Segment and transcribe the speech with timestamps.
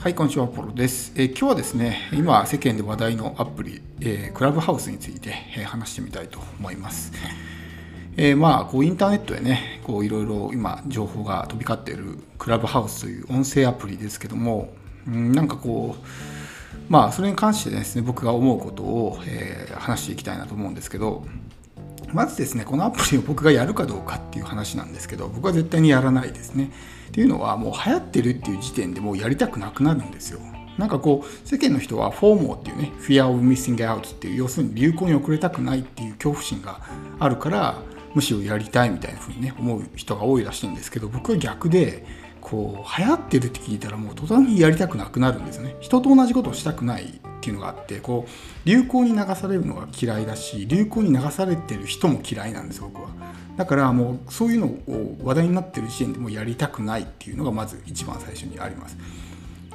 [0.00, 7.12] はい、こんにちは、ポロです、えー、今日はですね、今世間で話題のアプリ、えー、クラブハウスについて、えー、話してみたいと思います。
[8.16, 14.70] えまあ、こうインターネットでね、こういろいろ今情報が飛び交っているクラブハウスという音声アプリですけども、
[15.10, 16.06] ん、なんかこう、
[16.88, 21.24] まあ、それに関してですね、僕が思うことを、え話していきたいなと思うんですけど、
[22.12, 26.70] まずですね、このアプリを僕がやるかどうかっていう話なんですけど、僕は絶対にやらないですね。
[27.08, 30.40] っていうのは、もう流行ってるっていう時点でもうやりたくなくなるんですよ。
[30.78, 36.80] なんかこう、世間の人はフォーモーっていうね、Fear of Missing Out っていう、要するに流行に遅れたくないっていう恐怖心が
[37.18, 37.82] あるから、
[38.14, 42.04] むしろやりたいみたいなふうにね、思う人が多いらしいんですけど、僕は逆で、
[42.40, 53.08] こう流行ってるって聞いたらもう途端にやりたくなくなるんですね人と同じことをしたくないっていうのがあってこう流行に流されるのが嫌いだし流行に流されてる人も嫌いなんです僕は。
[53.56, 58.96] だからもうそういうのを話題になってる時点でもうやりたくないっていうのがまず一番最初にあります。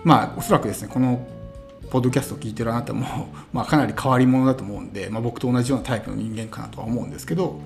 [0.03, 1.25] まあおそらくですねこの
[1.89, 7.61] ポッドキャストを聞いてるあなたも、 まあ、かなり変わり者だと思うんで、まあ、僕と同じようなタイプの人間かなとは思うんですけど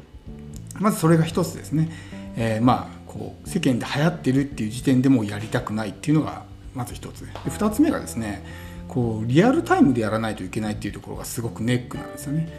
[0.79, 1.89] まずそれが一つですね、
[2.35, 6.43] えー、まあこう世間で流行ってるっていう時点でもうやりたくないっていうのが
[6.75, 7.25] まず一つ。
[7.25, 8.43] で2つ目がですね
[8.87, 12.49] こうリアルタイムでやらないといけないっていうところがすごくネックなんですよね。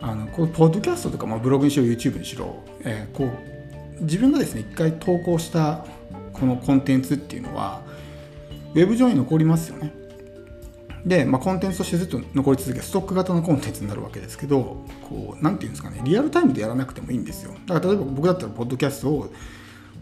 [0.00, 5.84] あのこうポッドキャストとか、まあ、ブログにしろ YouTube にしろ、えー、こう自分がですね一回投稿した
[6.32, 7.82] このコンテンツっていうのは
[8.74, 9.92] ウェブ上に残りますよね。
[11.04, 19.32] で、まあ、コンテンツとしてずっと残り続けストック型のコンテンツになるわけですけどこう何て言うんですかねリアルタイムでやらなくてもいいんですよだから例えば僕だったらポッドキャストを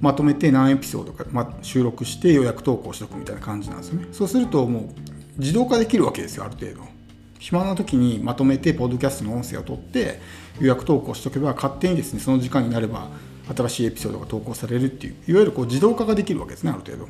[0.00, 6.96] まとめて何エピソードか、ま収録して予約投稿しておくみたいな感じなんですよねそうするともう自動化できるわけですよある程度。
[7.38, 10.20] 暇な時にまとめてポッドキャストの音声を取って
[10.58, 13.10] 予約投稿しておけば勝手にですねその時間になれば
[13.54, 17.08] 新しいエピソードが投稿されるっていういわゆるこう自動化ができるわけですねある程度。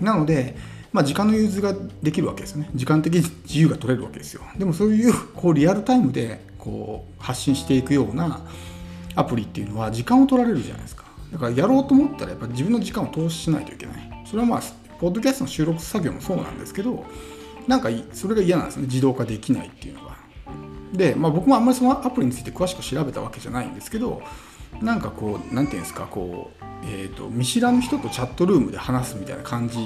[0.00, 0.56] なので、
[0.92, 2.70] まあ、時間の融通ができるわけですよね。
[2.74, 4.42] 時間的自由が取れるわけですよ。
[4.56, 8.40] でもそういうこうリアルタイムでこう発信していくような
[9.14, 11.04] アプリっていうのは時間を取られるじゃないですか。
[11.32, 14.24] だからやろうと思ったらやっぱ自分の時間を投資しないといけない。
[14.24, 14.62] それはまあ
[15.02, 17.04] ポッドキャストの収録作業もそうなんですけど
[17.66, 20.16] なんかそれが嫌なんですね自動化できないっていうのが
[20.92, 24.22] で、まあ、僕もあんまりそのアプリについて詳しく調べたわけじゃないんですけど
[24.80, 29.78] なんかこう何て言うんですかこうえーと、見知らぬ人とチャットルームで話すみたいな感じ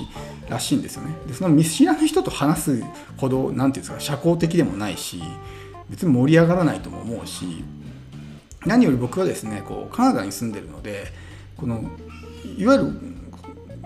[0.48, 1.14] らしいんですよね。
[1.26, 2.84] でその見知らぬ人と話す
[3.18, 5.22] ほど何て言うんですか社交的でもないし
[5.90, 7.64] 別に盛り上がらないとも思うし
[8.64, 11.08] 何より僕はですねこうカナダに住んでるので
[11.58, 11.84] この
[12.56, 13.05] いわゆる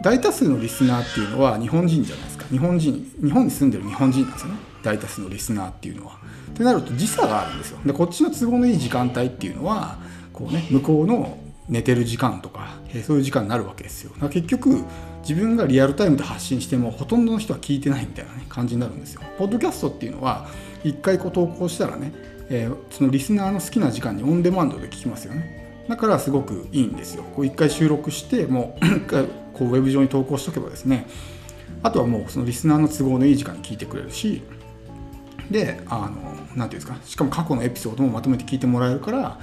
[0.03, 6.19] 大多数のリスナーっていうのは日本人じゃないですか日本人日本に住んでる日本人なんですよね大多数のリスナーっていうのは。
[6.51, 9.99] ってなると時差があるんですよでこっちの都合のいい時間帯っていうのは
[10.33, 11.39] こう、ね、向こうの
[11.69, 14.11] 寝てる時間とか、えそういう時間になるわけですよ。
[14.15, 14.83] だから結局
[15.23, 19.23] 自分がリアルタイムで発信してもほとんどの人は聞いてないみたいな、ね、感じになるんですよ。
[19.39, 20.49] ポッドキャストっていうのは
[20.83, 22.13] 一回こう投稿したらね、
[22.49, 25.85] えー、そのリスナーの好きな時間にオンデマンドで聞きますよね。
[25.89, 27.23] だからすごくいいんですよ。
[27.37, 31.07] こう一回収録してもうこうウェブ上に投稿しとけばですね
[31.83, 34.43] あとはもうそのリスナーの都合のいい時間に聞いてくれるし
[35.51, 39.41] であの何て言うんですかしかも過去のエピソードもまとめて聞いてもらえるから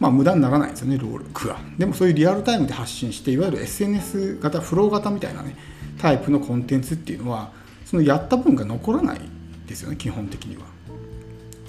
[0.00, 5.56] まあ無駄にならないんですよね労力がでもそういうリアルタイムで発信していわゆる SNS 型フロー型みたいなね
[5.98, 7.52] タイプのコンテンツっていうのは
[7.84, 9.20] そのやった分が残らない
[9.66, 10.62] ですよね基本的には。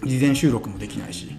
[0.03, 1.35] 事前収録もできないし。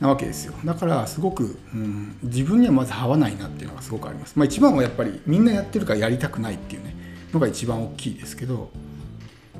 [0.00, 0.54] なわけですよ。
[0.64, 6.94] だからすごく、うん、自分にはまず合わないなっていうのがすごくあります、まあ、一番はやっぱりみんなやってるからやりたくないっていうね
[7.32, 8.70] のが一番大きいですけど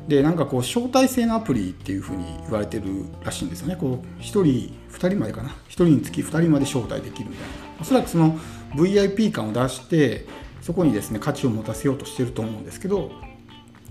[0.07, 3.77] でなんかこう招待制のアプリっていうふうに言われてるらしいんですよね。
[3.77, 4.43] こう1人
[4.91, 5.51] 2人までかな。
[5.51, 7.55] 1人につき2人まで招待できるみたいな。
[7.83, 8.39] おそらくその
[8.75, 10.27] VIP 感を出して
[10.63, 13.11] そこにですね価値を持たせようとしてると思うんですけど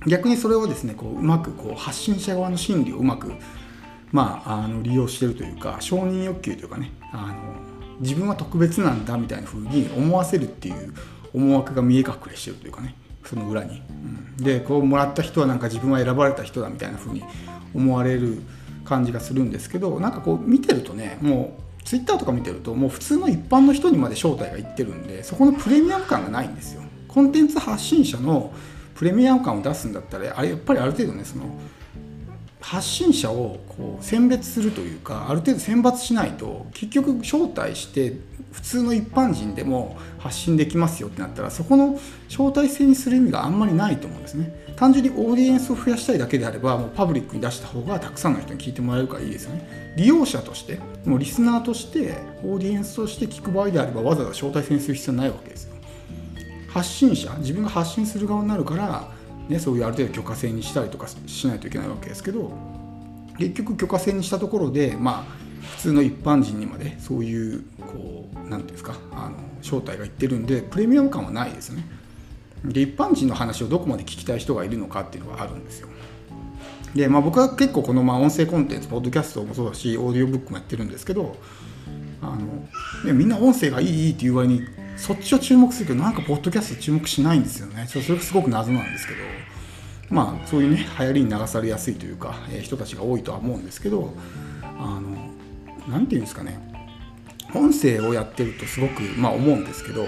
[0.08, 3.34] 逆にそれをですねこううまくこう発信者側の心理をうまく
[4.12, 10.94] まあ、あの利用してるというか承認欲求というかねあの自分は特別なんだみたいな風に思わせるっていう
[11.34, 12.96] 思惑が見え隠れしてるというかね
[13.26, 17.24] その裏に、うん、でこうもらった人はなんか自分は選ばれた人だみたいな風に
[17.74, 18.42] 思われる
[18.86, 26.82] 感じがするんですけどなんかこう見てるとねもうツイッターとか見てるともう普通の一般の人にまで招待がいってるんでそこのプレミアム感がないんですよ。
[27.08, 28.54] コンテンツ発信者の
[28.96, 31.46] プレミアム感を出すんだったらあれやっぱりある程度ねその
[32.68, 38.18] 発信者をこう選別するというかある程度選抜しないと結局招待して
[38.52, 41.98] 普通の一般人でも発信できますよってなったらそこの
[42.28, 44.74] 招待制にする意味があんまりないと思うんですね。
[44.76, 49.96] 単純にオーディエンスを増やしたいだけであればもうパブリックに出した方がたくさんの人に聞いてもらえるからいいですよね。
[49.96, 55.76] 利用者としてもうリスナーとしてオーディエンスとして聞く場合であればわざわざ招待制にする必要はないわけですよ。
[56.68, 59.17] 発信者自分が発信する側になるから
[59.50, 62.52] ね、そういうある程度許可制にしたりとかしないといけないわけですけど
[63.38, 71.86] 結局許可制にしたところでまあ普通の一般人にまでそういうこう何て言うんですかあの正体がいってるんでプレミアム感はないですね。
[72.66, 75.88] で一般人の話をどこまで聞きたい人がいるのかっていうのがあるんですよ。
[76.96, 81.36] で、まあ、僕は結構このまあ音声コンテンツポッドキャストもそうだしオーディオブックもやってるんですけど
[82.22, 82.38] あの、
[83.06, 84.62] ね、みんな音声がいいいいっていう割に
[84.98, 89.20] そっちは注目するけどなんかポッドキャスト注目しないんですよねそれがすごく謎なんですけど
[90.10, 94.14] まあそういうね流行りに流されやすいというか、えー、人たちが多いとは思うんですけど
[94.64, 95.32] あの
[95.88, 96.60] 何て言うんですかね
[97.54, 100.06] 音声をやってるとすごく、まあ、思うんですけど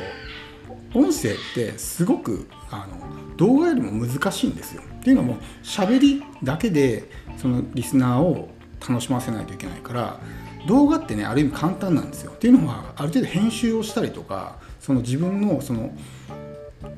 [0.93, 4.81] 音声ってすごくあの動画よりも難しいんですよ。
[4.81, 8.49] っていうのも喋りだけでそのリスナーを
[8.87, 10.19] 楽しませないといけないから
[10.67, 12.31] 動画ってねある意味簡単なんですよ。
[12.31, 15.91] っていうのはある程度編集をしたりとかその自分のその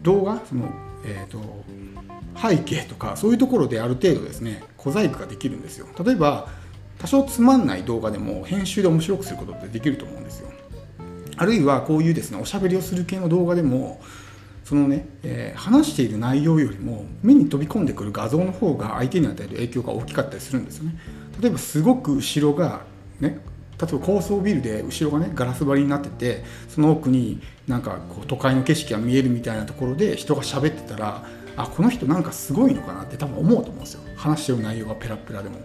[0.01, 0.69] 動画その、
[1.06, 1.39] えーと、
[2.39, 5.88] 背景とかそういうところである程度ですね小細工ができるんですよ。
[6.04, 6.50] 例えば
[7.00, 10.50] 多少つまんない動画でも編集で面白くすることってできると思うんですよ。
[11.38, 14.00] あるいはこういうですねおしゃべりをする系の動画でも
[14.63, 20.95] そのね、えー、話している内容よりも目に飛び込んでくる画像の方が相手に与える影響が大きかったりするんですよね。
[21.42, 22.81] 例えばすごく後ろが
[23.19, 23.39] ね
[23.81, 31.24] 例えば高層ビルで後ろがねガラス張りになっててその奥になんかこう都会の景色が見えるみたいなところで人が喋ってたら
[31.57, 34.01] あこの人なんかすごいのかなって多分思うと思うんですよ。
[34.16, 35.57] 話してる内容がペラペラでも。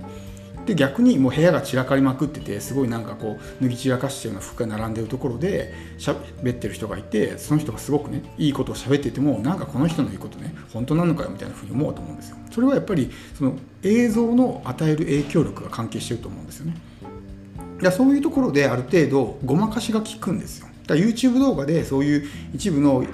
[0.66, 12.36] で逆にもう部屋が散らかりまくっててすごいなんかこう脱ぎ散らかしてるような服が並んでるところで喋ってる人がいてその人がすごくねいいことを喋っててもなんかこの人の言うことね本当なのかよみたいなふうに思うと思うんですよ。
[12.50, 13.54] それはやっぱりその
[13.84, 16.74] 映像の与える影響力が関係してると思うんですよね。
[17.82, 20.68] だそういうところである程度ごまかしが効くんですよ。
[20.86, 23.04] だ YouTube 動画でそういう一部の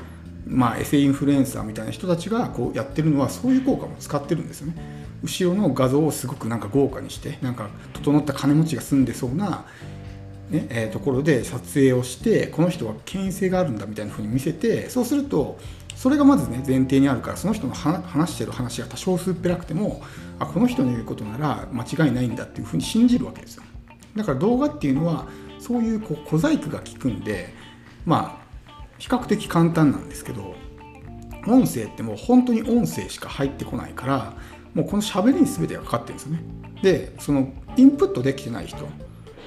[0.45, 4.75] まあ、エセインフルエンサーみたいな人たちがこうやってるのはそういう効果も使ってるんですよね。
[5.23, 9.65] 後ろの画像をすごくなんか豪華にしてなんか整った金持ちが住んでそうな、
[10.51, 15.59] ねえー、ところで撮影をしてこの人は権威性があるんだみたいな風に見せてそうすると
[15.95, 20.03] それがまずね前提にあるからその人の話してる話が多少薄っぺらくても
[20.41, 23.63] あこの人の言うことなら間違いないんだっていう風に信じるわけですよ。
[24.17, 25.27] だから動画っていうのは
[25.59, 27.55] そういうこう小細工が効くんで
[28.05, 28.43] まあ
[28.99, 30.55] 比較的簡単なんですけど
[31.47, 34.35] 音声ってもう本当に音声しか入ってこないから
[34.75, 36.43] もうこの喋りに全てがかかってるんですよね。
[36.83, 38.89] でそのインプットできてない人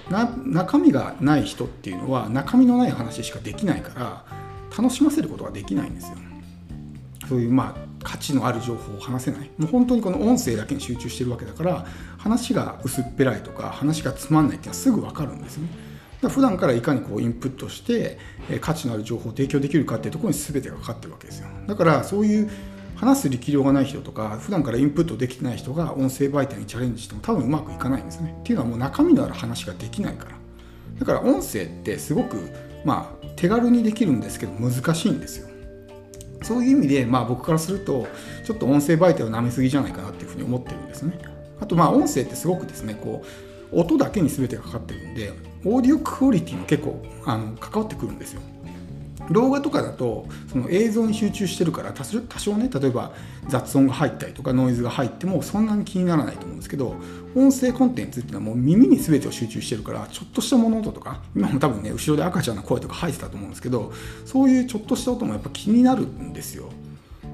[0.10, 4.26] 中身がない人っていうのは中身のない話しかできないから
[4.78, 6.18] 楽しませることができないんですよ。
[7.28, 9.52] そういうまあ価値のある情報を話せない。
[9.58, 11.86] もう本当にこの音声だけに集中してるわけだから
[12.18, 15.68] 話が薄っぺらいとか話がつまんないっていうのはすぐ分かるんですね。
[16.22, 18.18] だ普段からいかにこうインプットして
[18.62, 21.48] 価値のある情報を提供できるかっていうところに全てがかかってるわけですよ。
[21.68, 22.50] だからそういう
[22.96, 28.36] 話す力量がない人とか普段からインプットできてない人が音声媒体にチャレンジしても多分うまくいかないんですね。
[28.40, 30.32] っていうのはもう中身のある話ができないから。
[31.00, 32.38] だから音声ってすごく
[32.86, 35.50] まあ手軽にできるんですけど難しいんですよ。
[36.46, 38.08] そういう意味でまあ僕からすると
[38.46, 41.18] ちょっと音声媒体を舐めすぎじゃないかなっていうふうに思ってるんですね。
[41.60, 43.24] あとまあ音声ってすごくですねこ
[43.72, 45.34] う音だけに全てがかかってるんで
[45.64, 48.42] オーディオクオリティも結構あの関わってくるんですよ。
[49.32, 53.12] 動画とかだとその映像に集中してるから多少ね例えば
[53.48, 56.96] 雑音が入ったりとかノイズが入ってもそんなに気にならないと思うんですけど
[57.36, 63.92] 音声コンテンツっていうのはもう耳に全てを集中してるからちょっとした物音とか今も多分ね後ろで赤ちゃんの声とか入ってたと思うんですけど
[64.26, 66.70] そういうちょっとした音もやっぱ気になるんですよ。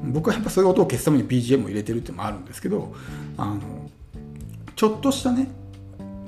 [0.04, 2.96] 僕はやっぱそういう音を消すために BGM を入れてるっていうのもあるんですけど
[3.38, 3.62] あの
[4.76, 5.48] ちょっとしたね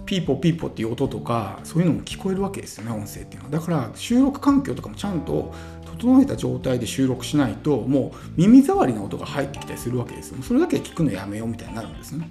[0.06, 3.52] ピーポーピーポーっていう音とかそういうのも聞こえるわけですよね音声っていうのは。
[3.52, 5.52] だから収録環境とかもちゃんと
[5.98, 10.44] 整えた状態で収録しないともう耳障りな音が入ってきたりするわけですよ。
[10.44, 12.30] それだけ聞くのやめようみたいになるんですね。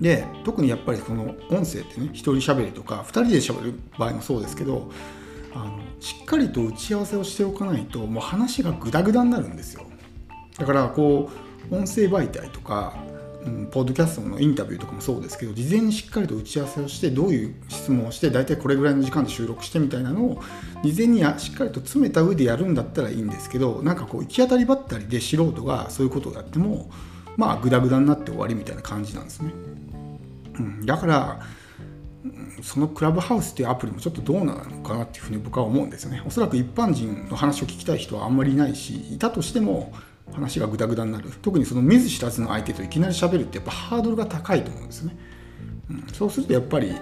[0.00, 4.90] で特にやっぱりこの音声ってね一人喋りとか2人で喋る場合もそうですけど
[5.54, 9.86] あのしっかりと打ち合わせをしておかないともう話がグダグダになるんですよ。
[10.58, 11.30] だからこ
[11.70, 12.94] う音声媒体とか
[13.46, 20.42] うん、ポッドキャストのインタビューとかもそうですけど事前にしっかりと打ち合わせをしてどういう質問をして大体これぐらいの時間で収録してみたいなのを
[20.82, 26.90] 事前にしっかりと詰めた上でやるんだったらいいんですけどなんかこう行き当たりばったりで素人がそういうことをやっても
[27.36, 29.52] まあグダグダになって終わりみたいな感じなんですね。
[30.58, 31.40] うん、だから
[32.62, 36.22] そのクラブハウスっていうアプリもちょっとどうなのかなっていうふうに僕は思うんですよね。
[36.26, 39.92] おそらく一般人の話を聞きたい人はあんまりいないしいたとしても
[40.32, 41.30] 話がグダグダになる。
[41.42, 45.16] 特にその見ず知らずの相手といきなり喋るってやっぱハードルが高いと思うんですね、
[45.90, 46.94] うん、そうするとやっぱり、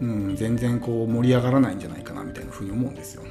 [0.00, 3.22] うん、全然こう盛り上がらないんじゃないかなみたいなふうに思うんですよ、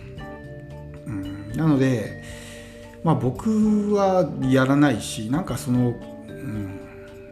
[1.08, 2.24] うん、なので
[3.03, 5.94] まあ、僕はやらないしなんかその、
[6.48, 6.80] うん、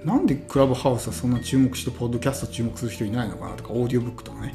[0.06, 3.56] なんでクラブハウスはそんな注目してポッドキャスト注目する人いないのかな？
[3.56, 4.54] とかオーディオブックとかね。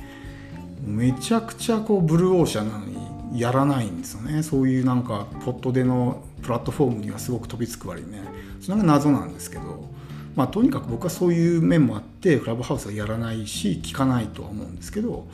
[0.85, 4.43] めちゃくちゃこうブルーオーシャンなのにやらないんですよね。
[4.43, 8.23] そういうなんかポッドでのプラットフォームにはすごく飛びつく割にね。
[8.61, 9.89] それが謎なんですけど。
[10.37, 15.27] まあとにかく僕はそういう面もあってクラブハウスはやらないし聞かないとは思うんですけど。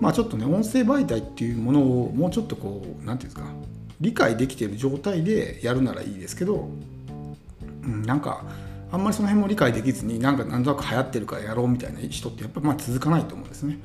[0.00, 3.44] まあちょっとね音声媒体っていうものをもうちょっとこう何て言うんですか？
[4.00, 6.68] 理解できてる状態でやるならいいですけど、
[7.84, 8.44] うん、なんか
[8.94, 13.78] あんまりその辺も理解できずになんかなんとなく流行ってるからやろうみたいな人ってやっぱまあ続かないと思うんですね。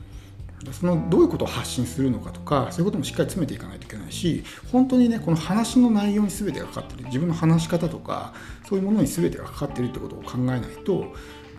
[0.72, 8.34] そのどういうことを発信するのかとかそういうこともしっかり詰めていかないといけないし本当にねこの話の内容に全てがかかってる自分の話し方とか
[8.68, 11.14] そういうものに全てがかかってるってことを考えないと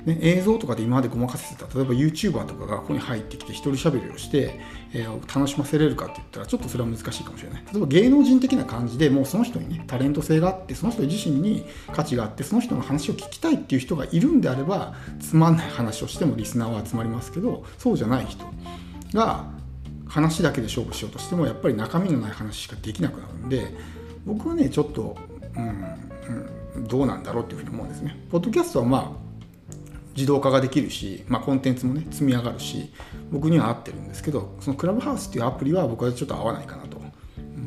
[0.04, 4.60] ね、映像とかで今までごまかせてた例えば YouTuber とかがここに入ってきて一人喋りをして、
[4.94, 18.44] えー、楽しませれるかって言ったらちょっとそれは難しいかもしれない例えば芸能人的な感じでもうその人にねタレント性があってその人自身に価値があってその人の話を聞きたいっていう人がいるんであればつまんない話をしてもリスナーは集まりますけどそうじゃない人
[19.12, 19.50] が
[20.06, 23.74] 話だけで勝負しようとしてもやっぱり中身のない話しかできなくなるんで
[24.26, 25.16] 僕はねちょっと、
[25.56, 25.96] うん
[26.76, 28.16] うん、どうなんだろうっていうふうに思うんですね。
[28.30, 29.29] ポッドキャストはまあ
[30.20, 32.92] 自動化ができるし、まあ、コンテンツもね積み上がるし
[33.30, 37.00] 僕には合ってるんですけどそのクラブハウスっていうアプリは僕はちょっと合わないかなと。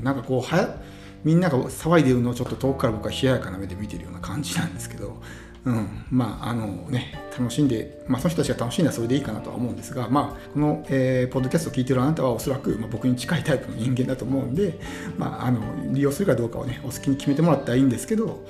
[0.04, 0.78] なんかこうはや
[1.24, 5.22] みんなが騒いでるのをちょっと遠くから僕は冷ややかな目で見てるような感じなんですけど、
[5.64, 14.78] うん、まああのね楽しんで、まあ、その人たちが楽しんだらそれでいいかなとは思うんですが、まあ、この、えー、ポッドキャストを聞いてるあなたはおそらく、まあ、僕に近いタイプの人間だと思うんで、
[15.18, 15.62] まあ、あの
[15.94, 18.46] 利用するかどうかをねお好きに決めてもらったらいいんですけど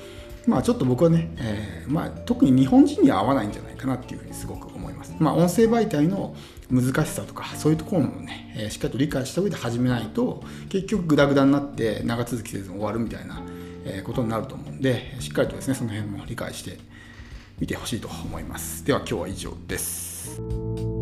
[0.47, 5.15] まあちょっと僕はね、えー、まあ、特に日本人には合わないんじゃないかなっていうふうにすごく思います。
[5.19, 6.35] まあ、音声媒体の
[6.69, 13.41] 難しさとかそういうところもね、えー、しっかりと理解した上で始めないと結局グダグダになって長続きせずに終わるみたいな、
[13.85, 16.79] えことになると思うんでしっかりとですねその辺も理解して
[17.59, 18.85] みてほしいと思います。
[18.85, 20.92] では今日は以上です。